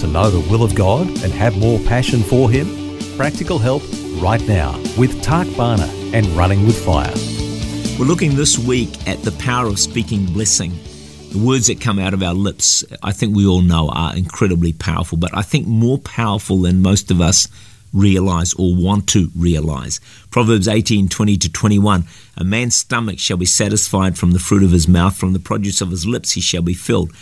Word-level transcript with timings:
To 0.00 0.06
know 0.06 0.28
the 0.28 0.46
will 0.50 0.62
of 0.62 0.74
God 0.74 1.06
and 1.24 1.32
have 1.32 1.56
more 1.56 1.78
passion 1.80 2.22
for 2.22 2.50
Him? 2.50 2.66
Practical 3.16 3.58
help 3.58 3.82
right 4.20 4.46
now 4.46 4.78
with 4.98 5.22
Tak 5.22 5.46
Bhana 5.56 5.86
and 6.12 6.26
Running 6.28 6.66
with 6.66 6.84
Fire. 6.84 7.14
We're 7.98 8.04
looking 8.04 8.36
this 8.36 8.58
week 8.58 9.08
at 9.08 9.22
the 9.22 9.32
power 9.32 9.66
of 9.66 9.78
speaking 9.78 10.26
blessing. 10.26 10.72
The 11.32 11.38
words 11.38 11.68
that 11.68 11.80
come 11.80 11.98
out 11.98 12.12
of 12.12 12.22
our 12.22 12.34
lips, 12.34 12.84
I 13.02 13.12
think 13.12 13.34
we 13.34 13.46
all 13.46 13.62
know, 13.62 13.88
are 13.88 14.14
incredibly 14.14 14.74
powerful, 14.74 15.16
but 15.16 15.34
I 15.34 15.40
think 15.40 15.66
more 15.66 15.96
powerful 15.96 16.60
than 16.60 16.82
most 16.82 17.10
of 17.10 17.22
us 17.22 17.48
realize 17.94 18.52
or 18.52 18.74
want 18.74 19.08
to 19.08 19.30
realize. 19.34 19.98
Proverbs 20.30 20.68
18 20.68 21.08
20 21.08 21.38
to 21.38 21.50
21 21.50 22.04
A 22.36 22.44
man's 22.44 22.76
stomach 22.76 23.18
shall 23.18 23.38
be 23.38 23.46
satisfied 23.46 24.18
from 24.18 24.32
the 24.32 24.38
fruit 24.38 24.62
of 24.62 24.72
his 24.72 24.86
mouth, 24.86 25.16
from 25.16 25.32
the 25.32 25.38
produce 25.38 25.80
of 25.80 25.90
his 25.90 26.06
lips 26.06 26.32
he 26.32 26.42
shall 26.42 26.60
be 26.60 26.74
filled. 26.74 27.12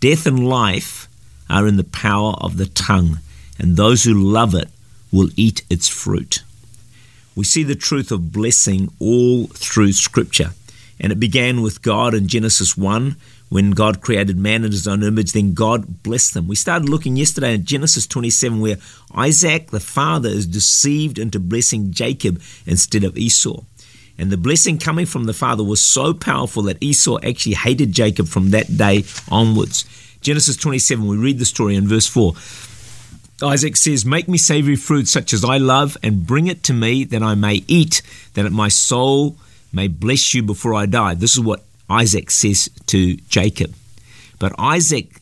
Death 0.00 0.26
and 0.26 0.48
life 0.48 1.08
are 1.54 1.66
in 1.66 1.76
the 1.76 1.84
power 1.84 2.34
of 2.40 2.56
the 2.56 2.66
tongue, 2.66 3.18
and 3.58 3.76
those 3.76 4.04
who 4.04 4.14
love 4.14 4.54
it 4.54 4.68
will 5.12 5.30
eat 5.36 5.62
its 5.70 5.88
fruit. 5.88 6.42
We 7.36 7.44
see 7.44 7.62
the 7.62 7.74
truth 7.74 8.10
of 8.10 8.32
blessing 8.32 8.90
all 8.98 9.46
through 9.46 9.92
Scripture. 9.92 10.50
And 11.00 11.12
it 11.12 11.18
began 11.18 11.62
with 11.62 11.82
God 11.82 12.14
in 12.14 12.28
Genesis 12.28 12.76
1 12.76 13.16
when 13.54 13.70
God 13.70 14.00
created 14.00 14.36
man 14.36 14.64
in 14.64 14.72
his 14.72 14.88
own 14.88 15.04
image, 15.04 15.30
then 15.30 15.54
God 15.54 16.02
blessed 16.02 16.34
them. 16.34 16.48
We 16.48 16.56
started 16.56 16.88
looking 16.88 17.16
yesterday 17.16 17.54
at 17.54 17.62
Genesis 17.62 18.04
27, 18.04 18.58
where 18.60 18.78
Isaac, 19.14 19.70
the 19.70 19.78
father, 19.78 20.28
is 20.28 20.46
deceived 20.46 21.20
into 21.20 21.38
blessing 21.38 21.92
Jacob 21.92 22.42
instead 22.66 23.04
of 23.04 23.16
Esau. 23.16 23.62
And 24.18 24.30
the 24.30 24.36
blessing 24.36 24.78
coming 24.78 25.06
from 25.06 25.26
the 25.26 25.32
father 25.32 25.62
was 25.62 25.80
so 25.80 26.14
powerful 26.14 26.64
that 26.64 26.82
Esau 26.82 27.18
actually 27.22 27.54
hated 27.54 27.92
Jacob 27.92 28.26
from 28.26 28.50
that 28.50 28.76
day 28.76 29.04
onwards. 29.30 29.84
Genesis 30.24 30.56
27, 30.56 31.06
we 31.06 31.18
read 31.18 31.38
the 31.38 31.44
story 31.44 31.76
in 31.76 31.86
verse 31.86 32.06
4. 32.06 32.32
Isaac 33.46 33.76
says, 33.76 34.06
Make 34.06 34.26
me 34.26 34.38
savory 34.38 34.74
fruit 34.74 35.06
such 35.06 35.34
as 35.34 35.44
I 35.44 35.58
love, 35.58 35.98
and 36.02 36.26
bring 36.26 36.46
it 36.46 36.62
to 36.64 36.72
me 36.72 37.04
that 37.04 37.22
I 37.22 37.34
may 37.34 37.62
eat, 37.68 38.00
that 38.32 38.50
my 38.50 38.68
soul 38.68 39.36
may 39.70 39.86
bless 39.86 40.32
you 40.32 40.42
before 40.42 40.74
I 40.74 40.86
die. 40.86 41.12
This 41.12 41.34
is 41.34 41.40
what 41.40 41.62
Isaac 41.90 42.30
says 42.30 42.70
to 42.86 43.16
Jacob. 43.28 43.74
But 44.38 44.54
Isaac 44.58 45.20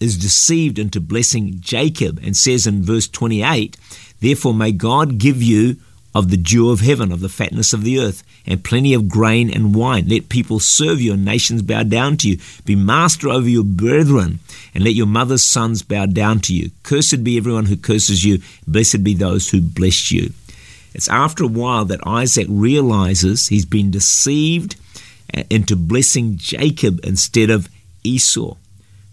is 0.00 0.18
deceived 0.18 0.80
into 0.80 1.00
blessing 1.00 1.60
Jacob 1.60 2.18
and 2.20 2.36
says 2.36 2.66
in 2.66 2.82
verse 2.82 3.06
28, 3.06 3.76
Therefore 4.20 4.52
may 4.52 4.72
God 4.72 5.18
give 5.18 5.40
you 5.40 5.76
of 6.14 6.30
the 6.30 6.36
dew 6.36 6.70
of 6.70 6.80
heaven, 6.80 7.10
of 7.10 7.20
the 7.20 7.28
fatness 7.28 7.72
of 7.72 7.82
the 7.82 7.98
earth, 7.98 8.22
and 8.46 8.62
plenty 8.62 8.94
of 8.94 9.08
grain 9.08 9.50
and 9.50 9.74
wine. 9.74 10.06
Let 10.08 10.28
people 10.28 10.60
serve 10.60 11.00
you, 11.00 11.14
and 11.14 11.24
nations 11.24 11.62
bow 11.62 11.82
down 11.82 12.16
to 12.18 12.28
you. 12.28 12.38
Be 12.64 12.76
master 12.76 13.28
over 13.28 13.48
your 13.48 13.64
brethren, 13.64 14.38
and 14.74 14.84
let 14.84 14.94
your 14.94 15.06
mother's 15.06 15.42
sons 15.42 15.82
bow 15.82 16.06
down 16.06 16.40
to 16.40 16.54
you. 16.54 16.70
Cursed 16.82 17.24
be 17.24 17.36
everyone 17.36 17.66
who 17.66 17.76
curses 17.76 18.24
you, 18.24 18.40
blessed 18.66 19.02
be 19.02 19.14
those 19.14 19.50
who 19.50 19.60
bless 19.60 20.12
you. 20.12 20.32
It's 20.94 21.08
after 21.08 21.44
a 21.44 21.48
while 21.48 21.84
that 21.86 22.06
Isaac 22.06 22.46
realizes 22.48 23.48
he's 23.48 23.66
been 23.66 23.90
deceived 23.90 24.76
into 25.50 25.74
blessing 25.74 26.36
Jacob 26.36 27.00
instead 27.04 27.50
of 27.50 27.68
Esau. 28.04 28.56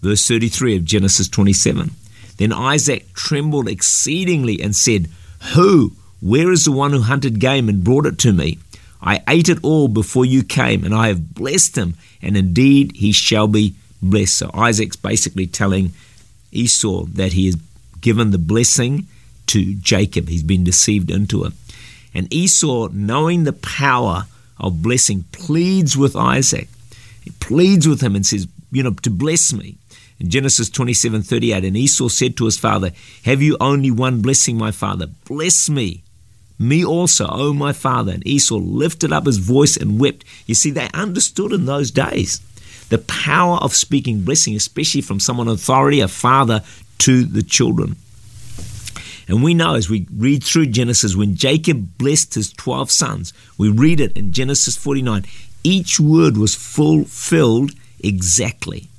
Verse 0.02 0.28
33 0.28 0.78
of 0.78 0.86
Genesis 0.86 1.28
27. 1.28 1.92
Then 2.38 2.54
Isaac 2.54 3.14
trembled 3.14 3.68
exceedingly 3.68 4.62
and 4.62 4.76
said, 4.76 5.08
Who? 5.56 5.94
Where 6.22 6.52
is 6.52 6.66
the 6.66 6.72
one 6.72 6.92
who 6.92 7.02
hunted 7.02 7.40
game 7.40 7.68
and 7.68 7.84
brought 7.84 8.06
it 8.06 8.20
to 8.20 8.32
me? 8.32 8.60
I 9.02 9.24
ate 9.28 9.50
it 9.50 9.58
all 9.64 9.88
before 9.88 10.24
you 10.24 10.44
came, 10.44 10.84
and 10.84 10.94
I 10.94 11.08
have 11.08 11.34
blessed 11.34 11.76
him, 11.76 11.96
and 12.22 12.38
indeed 12.38 12.92
he 12.96 13.12
shall 13.12 13.48
be 13.48 13.74
blessed. 14.04 14.38
So 14.38 14.52
Isaac's 14.54 14.96
basically 14.96 15.48
telling 15.48 15.94
Esau 16.52 17.06
that 17.14 17.34
he 17.34 17.48
has 17.48 17.56
given 18.02 18.30
the 18.30 18.38
blessing 18.38 19.08
to 19.48 19.74
Jacob. 19.74 20.30
He's 20.30 20.44
been 20.44 20.64
deceived 20.64 21.10
into 21.10 21.44
it. 21.44 21.54
And 22.14 22.32
Esau, 22.32 22.90
knowing 22.92 23.44
the 23.44 23.54
power 23.54 24.26
of 24.60 24.84
blessing, 24.84 25.26
pleads 25.32 25.98
with 25.98 26.16
Isaac. 26.16 26.68
He 27.24 27.32
pleads 27.40 27.88
with 27.88 28.02
him 28.02 28.16
and 28.16 28.26
says, 28.26 28.48
You 28.72 28.84
know, 28.84 28.92
to 28.92 29.10
bless 29.10 29.54
me. 29.54 29.78
In 30.20 30.30
Genesis 30.30 30.70
27 30.70 31.24
38, 31.24 31.64
and 31.64 31.76
Esau 31.76 32.10
said 32.10 32.38
to 32.38 32.46
his 32.46 32.60
father, 32.60 32.92
Have 33.26 33.42
you 33.42 33.58
only 33.60 33.90
one 33.90 34.22
blessing, 34.22 34.56
my 34.56 34.70
father? 34.70 35.08
Bless 35.26 35.68
me 35.68 36.04
me 36.62 36.86
also, 36.86 37.28
O 37.28 37.54
my 37.54 37.74
father. 37.74 38.12
And 38.12 38.26
Esau 38.26 38.58
lifted 38.58 39.12
up 39.12 39.26
his 39.26 39.38
voice 39.38 39.76
and 39.76 40.00
wept. 40.00 40.24
You 40.46 40.56
see, 40.56 40.70
they 40.70 40.90
understood 40.94 41.52
in 41.54 41.66
those 41.66 41.90
days 41.92 42.40
the 42.90 43.00
power 43.00 43.58
of 43.58 43.74
speaking 43.74 44.22
blessing, 44.22 44.56
especially 44.56 45.02
from 45.02 45.20
someone 45.20 45.48
authority, 45.48 46.02
a 46.02 46.08
father, 46.08 46.64
to 47.00 47.24
the 47.24 47.42
children. 47.42 47.96
And 49.28 49.42
we 49.42 49.54
know 49.54 49.76
as 49.76 49.90
we 49.90 50.06
read 50.16 50.44
through 50.44 50.68
Genesis, 50.68 51.16
when 51.16 51.36
Jacob 51.36 51.98
blessed 51.98 52.36
his 52.36 52.52
12 52.54 52.92
sons, 52.92 53.34
we 53.58 53.70
read 53.70 54.00
it 54.00 54.16
in 54.16 54.32
Genesis 54.32 54.78
49, 54.78 55.26
each 55.64 56.00
word 56.00 56.38
was 56.38 56.54
fulfilled 56.54 57.72
exactly. 58.04 58.91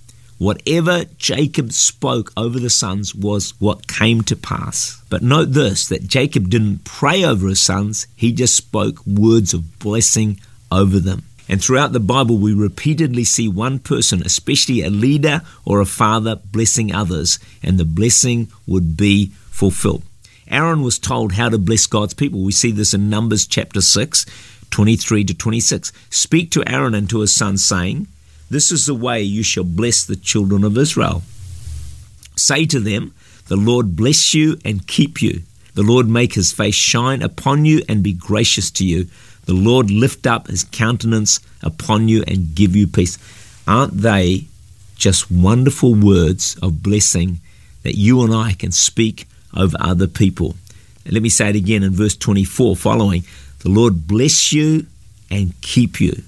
Whatever 0.43 1.05
Jacob 1.19 1.71
spoke 1.71 2.33
over 2.37 2.59
the 2.59 2.69
sons 2.69 3.15
was 3.15 3.55
what 3.61 3.87
came 3.87 4.23
to 4.23 4.35
pass. 4.35 5.01
But 5.09 5.23
note 5.23 5.53
this 5.53 5.87
that 5.87 6.09
Jacob 6.09 6.51
didn't 6.51 6.83
pray 6.83 7.25
over 7.25 7.47
his 7.47 7.61
sons, 7.61 8.09
he 8.17 8.33
just 8.33 8.57
spoke 8.57 9.07
words 9.07 9.55
of 9.55 9.79
blessing 9.79 10.41
over 10.69 10.99
them. 10.99 11.23
And 11.49 11.63
throughout 11.63 11.93
the 11.93 12.01
Bible, 12.01 12.39
we 12.39 12.55
repeatedly 12.55 13.23
see 13.23 13.47
one 13.47 13.79
person, 13.79 14.21
especially 14.25 14.83
a 14.83 14.91
leader 14.91 15.43
or 15.65 15.79
a 15.79 15.87
father, 15.87 16.35
blessing 16.35 16.93
others, 16.93 17.39
and 17.63 17.79
the 17.79 17.85
blessing 17.85 18.49
would 18.67 18.97
be 18.97 19.31
fulfilled. 19.49 20.03
Aaron 20.49 20.83
was 20.83 20.99
told 20.99 21.35
how 21.35 21.51
to 21.51 21.57
bless 21.57 21.87
God's 21.87 22.15
people. 22.15 22.41
We 22.41 22.51
see 22.51 22.73
this 22.73 22.93
in 22.93 23.09
Numbers 23.09 23.47
chapter 23.47 23.81
6, 23.81 24.27
23 24.73 25.23
to 25.23 25.35
26. 25.35 25.93
Speak 26.11 26.51
to 26.51 26.69
Aaron 26.69 26.97
and 26.97 27.09
to 27.11 27.21
his 27.21 27.33
sons, 27.33 27.65
saying, 27.65 28.09
this 28.53 28.71
is 28.71 28.87
the 28.87 28.95
way 28.95 29.23
you 29.23 29.43
shall 29.43 29.65
bless 29.65 30.05
the 30.05 30.17
children 30.17 30.65
of 30.65 30.77
Israel. 30.77 31.23
Say 32.37 32.67
to 32.67 32.81
them, 32.81 33.15
The 33.49 33.57
Lord 33.57 33.97
bless 33.97 34.35
you 34.35 34.59
and 34.65 34.87
keep 34.87 35.23
you. 35.23 35.43
The 35.75 35.83
Lord 35.83 36.07
make 36.09 36.35
his 36.35 36.53
face 36.53 36.75
shine 36.75 37.23
upon 37.23 37.65
you 37.65 37.83
and 37.89 38.03
be 38.03 38.13
gracious 38.13 38.71
to 38.73 38.85
you. 38.85 39.07
The 39.47 39.55
Lord 39.55 39.91
lift 39.91 40.27
up 40.27 40.49
his 40.49 40.65
countenance 40.65 41.41
upon 41.63 42.09
you 42.09 42.25
and 42.27 42.55
give 42.55 42.77
you 42.77 42.87
peace. 42.87 43.19
Aren't 43.67 43.99
they 43.99 44.47
just 44.97 45.31
wonderful 45.31 45.95
words 45.95 46.57
of 46.63 46.83
blessing 46.83 47.41
that 47.83 47.97
you 47.97 48.23
and 48.23 48.35
I 48.35 48.53
can 48.53 48.71
speak 48.71 49.27
over 49.57 49.77
other 49.81 50.07
people? 50.07 50.57
And 51.05 51.15
let 51.15 51.23
me 51.23 51.29
say 51.29 51.49
it 51.49 51.57
again 51.57 51.83
in 51.83 51.93
verse 51.93 52.17
24 52.17 52.77
following 52.77 53.25
The 53.61 53.71
Lord 53.71 54.07
bless 54.07 54.53
you 54.53 54.87
and 55.31 55.59
keep 55.63 56.01
you. 56.01 56.23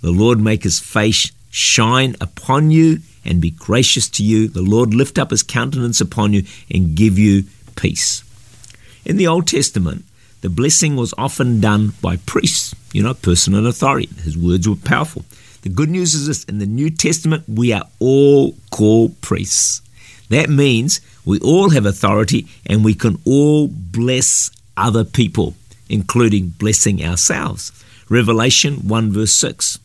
The 0.00 0.12
Lord 0.12 0.40
make 0.40 0.62
his 0.62 0.78
face 0.78 1.32
shine 1.58 2.14
upon 2.20 2.70
you 2.70 3.00
and 3.24 3.40
be 3.40 3.50
gracious 3.50 4.08
to 4.08 4.22
you. 4.22 4.46
The 4.46 4.62
Lord 4.62 4.94
lift 4.94 5.18
up 5.18 5.32
his 5.32 5.42
countenance 5.42 6.00
upon 6.00 6.32
you 6.32 6.44
and 6.70 6.94
give 6.94 7.18
you 7.18 7.44
peace. 7.74 8.22
In 9.04 9.16
the 9.16 9.26
Old 9.26 9.48
Testament, 9.48 10.04
the 10.40 10.48
blessing 10.48 10.94
was 10.94 11.12
often 11.18 11.60
done 11.60 11.94
by 12.00 12.18
priests, 12.18 12.76
you 12.92 13.02
know, 13.02 13.12
person 13.12 13.54
in 13.54 13.66
authority. 13.66 14.08
His 14.22 14.38
words 14.38 14.68
were 14.68 14.76
powerful. 14.76 15.24
The 15.62 15.68
good 15.68 15.90
news 15.90 16.14
is 16.14 16.28
this 16.28 16.44
in 16.44 16.58
the 16.58 16.66
New 16.66 16.90
Testament, 16.90 17.42
we 17.48 17.72
are 17.72 17.88
all 17.98 18.54
called 18.70 19.20
priests. 19.20 19.82
That 20.28 20.48
means 20.48 21.00
we 21.24 21.40
all 21.40 21.70
have 21.70 21.86
authority 21.86 22.46
and 22.66 22.84
we 22.84 22.94
can 22.94 23.18
all 23.24 23.66
bless 23.66 24.52
other 24.76 25.02
people, 25.02 25.54
including 25.88 26.50
blessing 26.50 27.04
ourselves. 27.04 27.72
Revelation 28.08 28.86
1 28.86 29.10
verse 29.10 29.32
6 29.32 29.80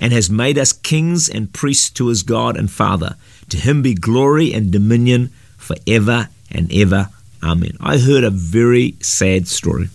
and 0.00 0.12
has 0.14 0.30
made 0.30 0.58
us 0.58 0.72
kings 0.72 1.28
and 1.28 1.52
priests 1.52 1.90
to 1.90 2.08
his 2.08 2.22
God 2.22 2.56
and 2.56 2.70
Father. 2.70 3.16
To 3.50 3.58
him 3.58 3.82
be 3.82 3.94
glory 3.94 4.52
and 4.52 4.72
dominion 4.72 5.30
forever 5.58 6.30
and 6.50 6.72
ever. 6.72 7.10
Amen. 7.42 7.76
I 7.80 7.98
heard 7.98 8.24
a 8.24 8.30
very 8.30 8.96
sad 9.00 9.46
story. 9.46 9.90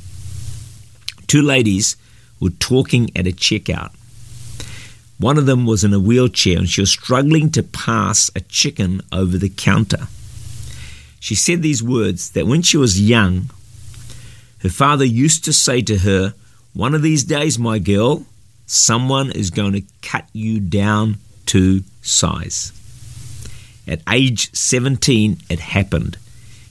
Two 1.28 1.42
ladies 1.42 1.98
were 2.40 2.52
talking 2.52 3.10
at 3.16 3.28
a 3.28 3.32
checkout. 3.32 3.92
One 5.18 5.38
of 5.38 5.48
them 5.48 5.66
was 5.66 5.84
in 5.84 5.94
a 5.94 6.00
wheelchair 6.00 6.58
and 6.58 6.70
she 6.70 6.82
was 6.82 6.92
struggling 6.92 7.50
to 7.52 7.64
pass 7.64 8.30
a 8.36 8.42
chicken 8.42 9.02
over 9.12 9.38
the 9.38 9.50
counter. 9.50 10.08
She 11.20 11.34
said 11.34 11.64
these 11.64 11.82
words 11.82 12.32
that 12.32 12.46
when 12.46 12.62
she 12.62 12.78
was 12.78 13.02
young, 13.02 13.50
her 14.60 14.70
father 14.70 15.06
used 15.06 15.44
to 15.46 15.54
say 15.54 15.82
to 15.82 16.00
her, 16.00 16.36
One 16.74 16.94
of 16.94 17.02
these 17.02 17.24
days, 17.24 17.58
my 17.58 17.80
girl, 17.80 18.26
someone 18.66 19.32
is 19.32 19.52
going 19.52 19.74
to 19.74 19.84
cut 20.02 20.28
you 20.34 20.60
down 20.60 21.18
to 21.48 21.84
size. 22.02 22.72
At 23.88 24.02
age 24.10 24.52
17, 24.54 25.38
it 25.50 25.60
happened, 25.60 26.18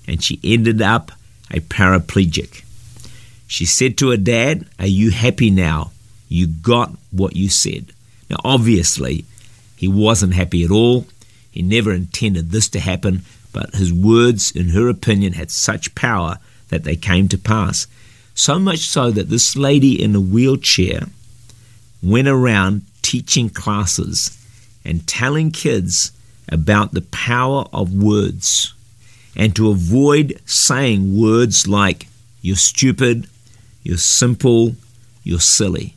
and 0.07 0.23
she 0.23 0.41
ended 0.43 0.83
up 0.83 1.13
a 1.51 1.61
paraplegic. 1.61 2.65
She 3.47 3.65
said 3.65 3.97
to 3.99 4.11
her 4.11 4.17
dad, 4.17 4.67
Are 4.79 4.87
you 4.87 5.11
happy 5.11 5.51
now? 5.51 5.93
You 6.29 6.49
got 6.49 6.93
what 7.13 7.37
you 7.37 7.49
said. 7.49 7.93
Now, 8.29 8.37
obviously, 8.45 9.25
he 9.77 9.87
wasn't 9.87 10.35
happy 10.35 10.65
at 10.65 10.71
all. 10.71 11.07
He 11.53 11.63
never 11.63 11.93
intended 11.93 12.51
this 12.51 12.69
to 12.71 12.81
happen, 12.81 13.23
but 13.53 13.75
his 13.75 13.93
words, 13.93 14.51
in 14.51 14.71
her 14.71 14.89
opinion, 14.89 15.35
had 15.35 15.51
such 15.51 15.95
power 15.95 16.39
that 16.71 16.83
they 16.83 16.97
came 16.97 17.29
to 17.29 17.39
pass. 17.39 17.87
So 18.35 18.59
much 18.59 18.81
so 18.81 19.13
that 19.13 19.29
this 19.29 19.55
lady 19.55 20.03
in 20.03 20.17
a 20.17 20.21
wheelchair 20.21 21.07
went 22.05 22.29
around 22.29 22.83
teaching 23.03 23.49
classes 23.49 24.39
and 24.85 25.07
telling 25.07 25.51
kids 25.51 26.13
about 26.49 26.93
the 26.93 27.03
power 27.03 27.65
of 27.73 27.93
words 27.93 28.75
and 29.37 29.55
to 29.57 29.71
avoid 29.71 30.41
saying 30.47 31.19
words 31.19 31.67
like, 31.67 32.07
you're 32.43 32.57
stupid, 32.57 33.27
you're 33.83 33.97
simple, 33.97 34.77
you're 35.23 35.41
silly. 35.41 35.95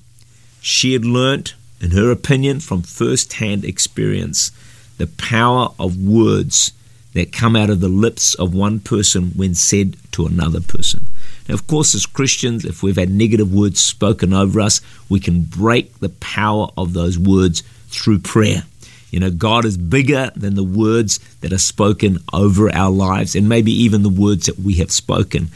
She 0.62 0.94
had 0.94 1.06
learnt, 1.06 1.54
in 1.80 1.92
her 1.92 2.10
opinion, 2.12 2.60
from 2.60 2.82
first 2.82 3.34
hand 3.34 3.64
experience, 3.64 4.52
the 4.98 5.08
power 5.08 5.70
of 5.80 5.98
words 5.98 6.72
that 7.14 7.32
come 7.32 7.56
out 7.56 7.70
of 7.70 7.80
the 7.80 7.90
lips 7.90 8.34
of 8.36 8.54
one 8.54 8.80
person 8.80 9.32
when 9.36 9.54
said 9.56 9.98
to 10.12 10.26
another 10.26 10.62
person. 10.62 11.08
Now, 11.48 11.56
of 11.56 11.68
course, 11.68 11.96
as 11.96 12.06
Christians, 12.06 12.66
if 12.66 12.84
we've 12.84 12.98
had 12.98 13.10
negative 13.10 13.54
words 13.54 13.80
spoken 13.80 14.34
over 14.34 14.60
us, 14.60 14.82
we 15.10 15.20
can 15.20 15.42
break 15.42 16.00
the 16.00 16.10
power 16.10 16.68
of 16.78 16.94
those 16.94 17.18
words 17.18 17.64
through 17.88 18.20
prayer. 18.20 18.64
You 19.12 19.22
know, 19.22 19.32
God 19.32 19.64
is 19.64 19.78
bigger 19.78 20.32
than 20.36 20.56
the 20.56 20.64
words 20.64 21.20
that 21.40 21.54
are 21.54 21.58
spoken 21.58 22.20
over 22.34 22.74
our 22.76 22.92
lives 22.92 23.36
and 23.36 23.48
maybe 23.48 23.72
even 23.72 24.04
the 24.04 24.10
words 24.10 24.48
that 24.48 24.60
we 24.60 24.76
have 24.76 24.92
spoken. 24.92 25.50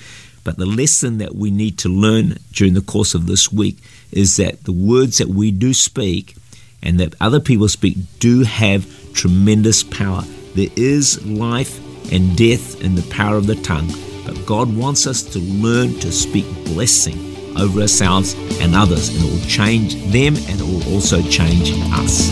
But 0.44 0.58
the 0.58 0.66
lesson 0.66 1.18
that 1.20 1.36
we 1.36 1.52
need 1.52 1.78
to 1.80 1.90
learn 1.90 2.38
during 2.54 2.74
the 2.74 2.82
course 2.82 3.14
of 3.14 3.28
this 3.28 3.52
week 3.52 3.78
is 4.12 4.38
that 4.38 4.64
the 4.64 4.72
words 4.72 5.18
that 5.18 5.28
we 5.28 5.52
do 5.52 5.74
speak 5.74 6.36
and 6.82 7.00
that 7.00 7.14
other 7.20 7.40
people 7.40 7.68
speak 7.68 7.98
do 8.20 8.44
have 8.44 9.14
tremendous 9.14 9.84
power. 9.84 10.22
There 10.56 10.70
is 10.76 11.24
life 11.26 11.80
and 12.12 12.36
death 12.36 12.82
in 12.82 12.96
the 12.96 13.08
power 13.10 13.36
of 13.36 13.48
the 13.48 13.56
tongue, 13.56 13.90
but 14.26 14.46
God 14.46 14.76
wants 14.76 15.08
us 15.08 15.24
to 15.24 15.40
learn 15.40 15.94
to 16.00 16.12
speak 16.12 16.46
blessing 16.66 17.18
over 17.58 17.82
ourselves 17.82 18.36
and 18.62 18.76
others, 18.76 19.10
and 19.10 19.26
it 19.26 19.32
will 19.32 19.48
change 19.48 19.96
them 20.12 20.36
and 20.36 20.60
it 20.60 20.64
will 20.64 20.94
also 20.94 21.22
change 21.24 21.72
us. 21.94 22.30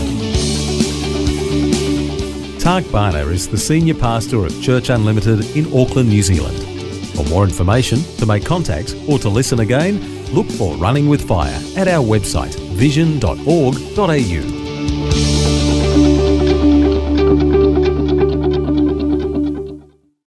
Tak 2.62 2.84
Bhana 2.92 3.26
is 3.28 3.48
the 3.48 3.58
Senior 3.58 3.96
Pastor 3.96 4.46
of 4.46 4.62
Church 4.62 4.90
Unlimited 4.90 5.56
in 5.56 5.66
Auckland, 5.74 6.10
New 6.10 6.22
Zealand. 6.22 6.58
For 7.16 7.24
more 7.26 7.44
information, 7.44 8.04
to 8.18 8.26
make 8.26 8.46
contact, 8.46 8.96
or 9.08 9.18
to 9.20 9.30
listen 9.30 9.60
again, 9.62 10.00
look 10.34 10.48
for 10.48 10.76
Running 10.76 11.10
with 11.10 11.28
Fire 11.28 11.60
at 11.76 11.88
our 11.88 12.04
website 12.04 12.56
vision.org.au. 12.80 14.59